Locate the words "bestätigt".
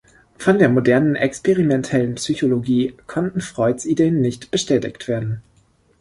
4.49-5.07